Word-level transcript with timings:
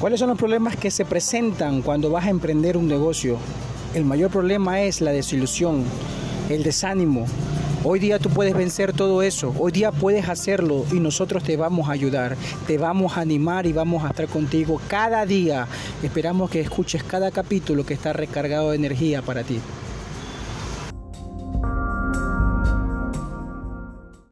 ¿Cuáles 0.00 0.20
son 0.20 0.28
los 0.28 0.38
problemas 0.38 0.76
que 0.76 0.90
se 0.90 1.06
presentan 1.06 1.80
cuando 1.80 2.10
vas 2.10 2.26
a 2.26 2.30
emprender 2.30 2.76
un 2.76 2.86
negocio? 2.86 3.38
El 3.94 4.04
mayor 4.04 4.30
problema 4.30 4.82
es 4.82 5.00
la 5.00 5.10
desilusión, 5.10 5.84
el 6.50 6.62
desánimo. 6.62 7.24
Hoy 7.82 7.98
día 7.98 8.18
tú 8.18 8.28
puedes 8.28 8.54
vencer 8.54 8.92
todo 8.92 9.22
eso, 9.22 9.54
hoy 9.58 9.72
día 9.72 9.92
puedes 9.92 10.28
hacerlo 10.28 10.84
y 10.92 11.00
nosotros 11.00 11.42
te 11.44 11.56
vamos 11.56 11.88
a 11.88 11.92
ayudar, 11.92 12.36
te 12.66 12.76
vamos 12.76 13.16
a 13.16 13.22
animar 13.22 13.64
y 13.64 13.72
vamos 13.72 14.04
a 14.04 14.08
estar 14.08 14.28
contigo 14.28 14.78
cada 14.86 15.24
día. 15.24 15.66
Esperamos 16.02 16.50
que 16.50 16.60
escuches 16.60 17.02
cada 17.02 17.30
capítulo 17.30 17.86
que 17.86 17.94
está 17.94 18.12
recargado 18.12 18.70
de 18.70 18.76
energía 18.76 19.22
para 19.22 19.44
ti. 19.44 19.60